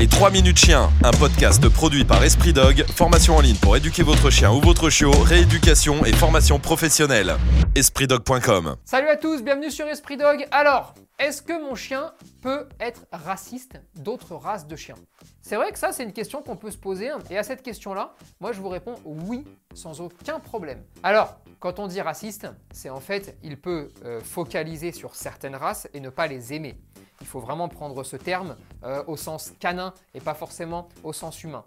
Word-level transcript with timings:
Les 0.00 0.08
3 0.08 0.30
minutes 0.30 0.56
chiens, 0.56 0.88
un 1.04 1.10
podcast 1.10 1.68
produit 1.68 2.06
par 2.06 2.24
Esprit 2.24 2.54
Dog, 2.54 2.86
formation 2.86 3.36
en 3.36 3.42
ligne 3.42 3.58
pour 3.58 3.76
éduquer 3.76 4.02
votre 4.02 4.30
chien 4.30 4.50
ou 4.50 4.58
votre 4.58 4.88
chiot, 4.88 5.10
rééducation 5.10 6.06
et 6.06 6.12
formation 6.14 6.58
professionnelle. 6.58 7.36
EspritDog.com 7.74 8.76
Salut 8.86 9.08
à 9.08 9.16
tous, 9.16 9.42
bienvenue 9.42 9.70
sur 9.70 9.86
Esprit 9.86 10.16
Dog. 10.16 10.46
Alors, 10.52 10.94
est-ce 11.18 11.42
que 11.42 11.52
mon 11.52 11.74
chien 11.74 12.14
peut 12.40 12.66
être 12.80 13.04
raciste 13.12 13.78
d'autres 13.94 14.36
races 14.36 14.66
de 14.66 14.74
chiens? 14.74 14.94
C'est 15.42 15.56
vrai 15.56 15.70
que 15.70 15.78
ça, 15.78 15.92
c'est 15.92 16.04
une 16.04 16.14
question 16.14 16.40
qu'on 16.40 16.56
peut 16.56 16.70
se 16.70 16.78
poser. 16.78 17.10
hein. 17.10 17.18
Et 17.28 17.36
à 17.36 17.42
cette 17.42 17.62
question-là, 17.62 18.14
moi, 18.40 18.52
je 18.52 18.60
vous 18.62 18.70
réponds 18.70 18.94
oui, 19.04 19.44
sans 19.74 20.00
aucun 20.00 20.40
problème. 20.40 20.82
Alors, 21.02 21.36
quand 21.58 21.78
on 21.78 21.86
dit 21.88 22.00
raciste, 22.00 22.46
c'est 22.72 22.88
en 22.88 23.00
fait, 23.00 23.36
il 23.42 23.60
peut 23.60 23.90
euh, 24.06 24.20
focaliser 24.22 24.92
sur 24.92 25.14
certaines 25.14 25.56
races 25.56 25.90
et 25.92 26.00
ne 26.00 26.08
pas 26.08 26.26
les 26.26 26.54
aimer. 26.54 26.78
Il 27.20 27.26
faut 27.26 27.40
vraiment 27.40 27.68
prendre 27.68 28.02
ce 28.02 28.16
terme 28.16 28.56
euh, 28.84 29.04
au 29.06 29.16
sens 29.16 29.52
canin 29.60 29.94
et 30.14 30.20
pas 30.20 30.34
forcément 30.34 30.88
au 31.02 31.12
sens 31.12 31.42
humain. 31.42 31.64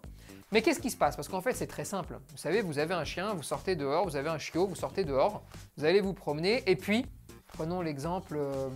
Mais 0.52 0.62
qu'est-ce 0.62 0.80
qui 0.80 0.92
se 0.92 0.98
passe? 0.98 1.16
Parce 1.16 1.28
qu'en 1.28 1.42
fait, 1.42 1.54
c'est 1.54 1.68
très 1.68 1.86
simple. 1.86 2.20
Vous 2.30 2.38
savez, 2.38 2.62
vous 2.62 2.78
avez 2.78 2.94
un 2.94 3.04
chien, 3.04 3.34
vous 3.34 3.42
sortez 3.44 3.76
dehors, 3.76 4.06
vous 4.06 4.16
avez 4.16 4.30
un 4.30 4.38
chiot, 4.38 4.68
vous 4.68 4.76
sortez 4.76 5.04
dehors, 5.04 5.44
vous 5.78 5.86
allez 5.86 6.00
vous 6.00 6.14
promener, 6.14 6.64
et 6.68 6.76
puis, 6.76 7.08
prenons 7.48 7.82
l'exemple 7.82 8.36
euh, 8.38 8.70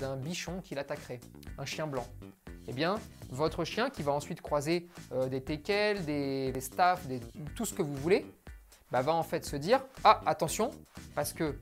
d'un 0.00 0.16
bichon 0.16 0.62
qui 0.62 0.74
l'attaquerait, 0.74 1.20
un 1.58 1.66
chien 1.66 1.86
blanc. 1.86 2.06
Eh 2.66 2.72
bien, 2.72 2.96
votre 3.30 3.64
chien 3.64 3.90
qui 3.90 4.02
va 4.02 4.12
ensuite 4.12 4.40
croiser 4.40 4.88
euh, 5.12 5.28
des 5.28 5.42
teckels, 5.42 6.04
des, 6.04 6.52
staffs, 6.60 7.06
tout 7.54 7.66
ce 7.66 7.74
que 7.74 7.82
vous 7.82 7.94
voulez, 7.96 8.24
bah, 8.90 9.02
va 9.02 9.12
en 9.12 9.22
fait 9.22 9.44
se 9.44 9.56
dire 9.56 9.84
Ah, 10.02 10.22
attention, 10.26 10.70
parce 11.14 11.32
que 11.32 11.58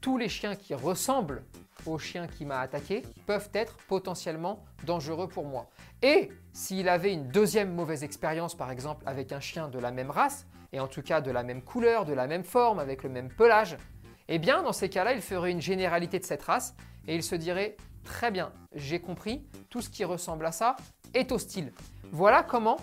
tous 0.00 0.18
les 0.18 0.28
chiens 0.28 0.54
qui 0.54 0.74
ressemblent 0.74 1.42
au 1.88 1.98
chien 1.98 2.26
qui 2.26 2.44
m'a 2.44 2.60
attaqué 2.60 3.02
peuvent 3.26 3.50
être 3.54 3.76
potentiellement 3.88 4.64
dangereux 4.84 5.28
pour 5.28 5.44
moi. 5.44 5.68
Et 6.02 6.30
s'il 6.52 6.88
avait 6.88 7.12
une 7.12 7.28
deuxième 7.28 7.74
mauvaise 7.74 8.04
expérience, 8.04 8.54
par 8.54 8.70
exemple, 8.70 9.02
avec 9.06 9.32
un 9.32 9.40
chien 9.40 9.68
de 9.68 9.78
la 9.78 9.90
même 9.90 10.10
race, 10.10 10.46
et 10.72 10.80
en 10.80 10.86
tout 10.86 11.02
cas 11.02 11.20
de 11.20 11.30
la 11.30 11.42
même 11.42 11.62
couleur, 11.62 12.04
de 12.04 12.12
la 12.12 12.26
même 12.26 12.44
forme, 12.44 12.78
avec 12.78 13.02
le 13.02 13.08
même 13.08 13.28
pelage, 13.28 13.76
eh 14.28 14.38
bien, 14.38 14.62
dans 14.62 14.72
ces 14.72 14.88
cas-là, 14.88 15.14
il 15.14 15.22
ferait 15.22 15.50
une 15.50 15.60
généralité 15.60 16.18
de 16.18 16.24
cette 16.24 16.42
race 16.42 16.74
et 17.06 17.14
il 17.14 17.22
se 17.22 17.34
dirait 17.34 17.76
Très 18.04 18.30
bien, 18.30 18.52
j'ai 18.74 19.00
compris, 19.00 19.46
tout 19.68 19.82
ce 19.82 19.90
qui 19.90 20.04
ressemble 20.04 20.46
à 20.46 20.52
ça 20.52 20.76
est 21.12 21.30
hostile. 21.30 21.72
Voilà 22.10 22.42
comment 22.42 22.78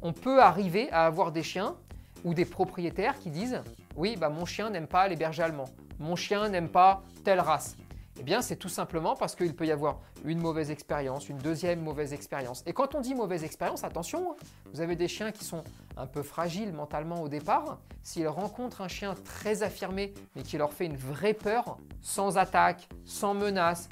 on 0.00 0.12
peut 0.12 0.40
arriver 0.40 0.90
à 0.92 1.06
avoir 1.06 1.32
des 1.32 1.42
chiens 1.42 1.76
ou 2.24 2.34
des 2.34 2.44
propriétaires 2.44 3.18
qui 3.18 3.30
disent 3.30 3.62
Oui, 3.96 4.16
bah, 4.16 4.28
mon 4.28 4.44
chien 4.44 4.70
n'aime 4.70 4.86
pas 4.86 5.08
les 5.08 5.16
bergers 5.16 5.42
allemands, 5.42 5.68
mon 5.98 6.16
chien 6.16 6.48
n'aime 6.48 6.68
pas 6.68 7.02
telle 7.24 7.40
race. 7.40 7.76
Eh 8.18 8.22
bien, 8.22 8.42
c'est 8.42 8.56
tout 8.56 8.68
simplement 8.68 9.16
parce 9.16 9.34
qu'il 9.34 9.54
peut 9.54 9.66
y 9.66 9.72
avoir 9.72 10.00
une 10.24 10.40
mauvaise 10.40 10.70
expérience, 10.70 11.28
une 11.28 11.38
deuxième 11.38 11.80
mauvaise 11.80 12.12
expérience. 12.12 12.62
Et 12.66 12.72
quand 12.72 12.94
on 12.94 13.00
dit 13.00 13.14
mauvaise 13.14 13.44
expérience, 13.44 13.84
attention, 13.84 14.36
vous 14.72 14.80
avez 14.80 14.96
des 14.96 15.08
chiens 15.08 15.32
qui 15.32 15.44
sont 15.44 15.64
un 15.96 16.06
peu 16.06 16.22
fragiles 16.22 16.72
mentalement 16.72 17.22
au 17.22 17.28
départ. 17.28 17.78
S'ils 18.02 18.28
rencontrent 18.28 18.80
un 18.80 18.88
chien 18.88 19.14
très 19.24 19.62
affirmé, 19.62 20.12
mais 20.34 20.42
qui 20.42 20.58
leur 20.58 20.72
fait 20.72 20.86
une 20.86 20.96
vraie 20.96 21.34
peur, 21.34 21.78
sans 22.02 22.36
attaque, 22.36 22.88
sans 23.04 23.32
menace, 23.32 23.88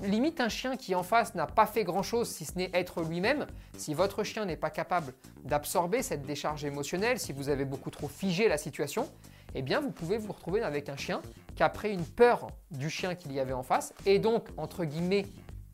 limite 0.00 0.40
un 0.40 0.48
chien 0.48 0.76
qui 0.76 0.94
en 0.94 1.02
face 1.02 1.34
n'a 1.34 1.46
pas 1.46 1.66
fait 1.66 1.84
grand-chose 1.84 2.28
si 2.28 2.44
ce 2.44 2.56
n'est 2.56 2.70
être 2.72 3.02
lui-même, 3.02 3.46
si 3.76 3.94
votre 3.94 4.22
chien 4.22 4.44
n'est 4.44 4.56
pas 4.56 4.70
capable 4.70 5.12
d'absorber 5.44 6.02
cette 6.02 6.22
décharge 6.22 6.64
émotionnelle, 6.64 7.18
si 7.18 7.32
vous 7.32 7.48
avez 7.48 7.64
beaucoup 7.64 7.90
trop 7.90 8.08
figé 8.08 8.48
la 8.48 8.58
situation, 8.58 9.08
eh 9.54 9.62
bien 9.62 9.80
vous 9.80 9.90
pouvez 9.90 10.18
vous 10.18 10.32
retrouver 10.32 10.62
avec 10.62 10.88
un 10.88 10.96
chien 10.96 11.20
pris 11.68 11.92
une 11.92 12.04
peur 12.04 12.46
du 12.70 12.88
chien 12.88 13.16
qu'il 13.16 13.32
y 13.32 13.40
avait 13.40 13.52
en 13.52 13.64
face 13.64 13.92
et 14.06 14.20
donc 14.20 14.46
entre 14.56 14.84
guillemets 14.84 15.26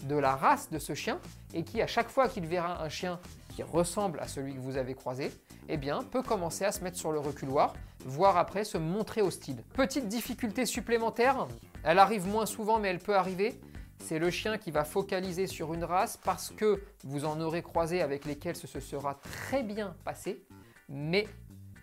de 0.04 0.16
la 0.16 0.34
race 0.34 0.70
de 0.70 0.78
ce 0.78 0.94
chien 0.94 1.20
et 1.52 1.62
qui 1.62 1.82
à 1.82 1.86
chaque 1.86 2.08
fois 2.08 2.28
qu'il 2.28 2.46
verra 2.46 2.82
un 2.82 2.88
chien 2.88 3.20
qui 3.54 3.62
ressemble 3.62 4.18
à 4.20 4.26
celui 4.26 4.54
que 4.54 4.60
vous 4.60 4.78
avez 4.78 4.94
croisé, 4.94 5.30
eh 5.68 5.76
bien 5.76 6.02
peut 6.02 6.22
commencer 6.22 6.64
à 6.64 6.72
se 6.72 6.82
mettre 6.82 6.96
sur 6.96 7.12
le 7.12 7.18
reculoir, 7.18 7.74
voire 8.04 8.36
après 8.36 8.64
se 8.64 8.78
montrer 8.78 9.20
hostile. 9.20 9.62
Petite 9.74 10.08
difficulté 10.08 10.64
supplémentaire, 10.64 11.46
elle 11.84 11.98
arrive 11.98 12.26
moins 12.26 12.46
souvent 12.46 12.78
mais 12.78 12.88
elle 12.88 12.98
peut 12.98 13.16
arriver, 13.16 13.60
c'est 13.98 14.18
le 14.18 14.30
chien 14.30 14.56
qui 14.56 14.70
va 14.70 14.84
focaliser 14.84 15.46
sur 15.46 15.74
une 15.74 15.84
race 15.84 16.16
parce 16.16 16.50
que 16.50 16.82
vous 17.04 17.26
en 17.26 17.40
aurez 17.40 17.62
croisé 17.62 18.00
avec 18.00 18.24
lesquels 18.24 18.56
ce 18.56 18.66
se 18.66 18.80
sera 18.80 19.14
très 19.14 19.62
bien 19.62 19.94
passé, 20.04 20.44
mais 20.88 21.28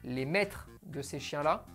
les 0.04 0.26
maîtres 0.26 0.68
de 0.84 1.02
ces 1.02 1.20
chiens-là 1.20 1.66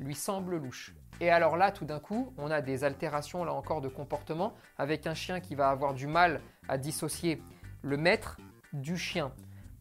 lui 0.00 0.14
semblent 0.14 0.56
louches. 0.56 0.94
Et 1.20 1.30
alors 1.30 1.56
là, 1.56 1.70
tout 1.70 1.84
d'un 1.84 2.00
coup, 2.00 2.32
on 2.38 2.50
a 2.50 2.60
des 2.60 2.84
altérations, 2.84 3.44
là 3.44 3.52
encore, 3.52 3.80
de 3.80 3.88
comportement, 3.88 4.54
avec 4.78 5.06
un 5.06 5.14
chien 5.14 5.40
qui 5.40 5.54
va 5.54 5.70
avoir 5.70 5.94
du 5.94 6.06
mal 6.06 6.40
à 6.68 6.78
dissocier 6.78 7.40
le 7.82 7.96
maître 7.96 8.38
du 8.72 8.96
chien. 8.96 9.32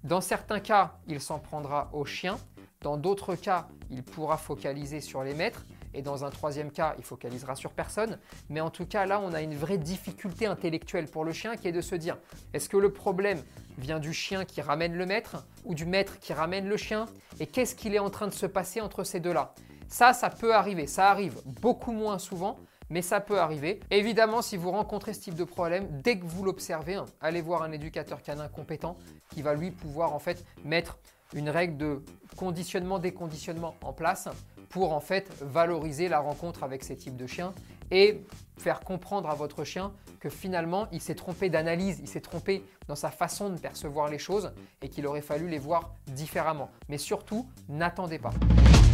Dans 0.04 0.22
certains 0.22 0.60
cas, 0.60 0.98
il 1.08 1.20
s'en 1.20 1.40
prendra 1.40 1.90
au 1.94 2.06
chien. 2.06 2.38
Dans 2.82 2.98
d'autres 2.98 3.36
cas, 3.36 3.68
il 3.90 4.04
pourra 4.04 4.38
focaliser 4.38 5.02
sur 5.02 5.24
les 5.24 5.34
maîtres. 5.34 5.64
Et 5.94 6.02
dans 6.02 6.24
un 6.24 6.30
troisième 6.30 6.72
cas, 6.72 6.96
il 6.98 7.04
focalisera 7.04 7.56
sur 7.56 7.72
personne. 7.72 8.18
Mais 8.50 8.62
en 8.62 8.70
tout 8.70 8.86
cas, 8.86 9.06
là, 9.06 9.20
on 9.20 9.34
a 9.34 9.42
une 9.42 9.56
vraie 9.56 9.78
difficulté 9.78 10.46
intellectuelle 10.46 11.08
pour 11.08 11.26
le 11.26 11.34
chien 11.34 11.56
qui 11.56 11.68
est 11.68 11.74
de 11.74 11.82
se 11.82 11.96
dire, 11.96 12.18
est-ce 12.54 12.70
que 12.70 12.78
le 12.78 12.94
problème 12.94 13.42
vient 13.78 14.00
du 14.00 14.14
chien 14.14 14.46
qui 14.46 14.62
ramène 14.62 14.96
le 14.96 15.06
maître 15.06 15.46
ou 15.66 15.76
du 15.76 15.86
maître 15.86 16.18
qui 16.20 16.34
ramène 16.34 16.68
le 16.68 16.78
chien? 16.78 17.08
Et 17.40 17.48
qu'est-ce 17.48 17.76
qu'il 17.76 17.94
est 17.94 18.00
en 18.00 18.10
train 18.10 18.28
de 18.28 18.34
se 18.34 18.46
passer 18.46 18.80
entre 18.80 19.04
ces 19.04 19.20
deux-là? 19.20 19.54
Ça, 19.92 20.14
ça 20.14 20.30
peut 20.30 20.56
arriver. 20.56 20.88
Ça 20.88 21.12
arrive 21.12 21.38
beaucoup 21.46 21.92
moins 21.92 22.18
souvent. 22.18 22.58
Mais 22.90 23.02
ça 23.02 23.22
peut 23.22 23.40
arriver. 23.40 23.80
Évidemment, 23.90 24.42
si 24.42 24.58
vous 24.58 24.70
rencontrez 24.70 25.14
ce 25.14 25.22
type 25.22 25.36
de 25.36 25.46
problème, 25.46 25.88
dès 26.04 26.20
que 26.20 26.26
vous 26.26 26.44
l'observez, 26.44 26.96
hein, 26.96 27.06
allez 27.22 27.40
voir 27.40 27.64
un 27.64 27.72
éducateur 27.72 28.22
canin 28.22 28.50
compétent 28.50 28.98
qui 29.30 29.42
va 29.42 29.54
lui 29.54 29.72
pouvoir 29.72 30.14
en 30.14 30.20
fait 30.20 30.44
mettre 30.66 30.98
une 31.34 31.50
règle 31.50 31.78
de 31.78 32.04
conditionnement, 32.36 33.00
déconditionnement 33.00 33.76
en 33.82 33.94
place 33.94 34.28
pour 34.68 34.92
en 34.92 35.00
fait 35.00 35.32
valoriser 35.40 36.10
la 36.10 36.20
rencontre 36.20 36.64
avec 36.64 36.84
ces 36.84 36.98
types 36.98 37.16
de 37.16 37.28
chiens 37.28 37.54
et 37.92 38.22
faire 38.58 38.82
comprendre 38.82 39.30
à 39.30 39.36
votre 39.36 39.64
chien 39.64 39.92
que 40.20 40.30
finalement 40.30 40.88
il 40.92 41.02
s'est 41.02 41.16
trompé 41.16 41.50
d'analyse, 41.50 42.00
il 42.02 42.08
s'est 42.08 42.22
trompé 42.22 42.64
dans 42.88 42.96
sa 42.96 43.10
façon 43.10 43.50
de 43.50 43.58
percevoir 43.58 44.08
les 44.08 44.20
choses 44.20 44.52
et 44.82 44.90
qu'il 44.90 45.06
aurait 45.08 45.22
fallu 45.22 45.48
les 45.48 45.60
voir 45.60 45.96
différemment. 46.08 46.70
Mais 46.90 46.98
surtout, 46.98 47.48
n'attendez 47.68 48.20
pas. 48.20 48.34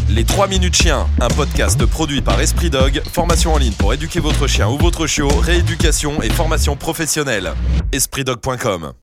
Les 0.09 0.24
3 0.24 0.47
minutes 0.47 0.75
chiens, 0.75 1.06
un 1.19 1.28
podcast 1.28 1.86
produit 1.86 2.22
par 2.22 2.40
Esprit 2.40 2.69
Dog, 2.69 3.02
formation 3.12 3.53
en 3.53 3.57
ligne 3.57 3.74
pour 3.74 3.94
éduquer 3.94 4.22
votre 4.22 4.47
chien 4.47 4.69
ou 4.69 4.78
votre 4.78 5.06
chiot, 5.06 5.28
rééducation 5.28 6.22
et 6.22 6.30
formation 6.30 6.78
professionnelle. 6.78 7.52
EspritDog.com 7.91 8.94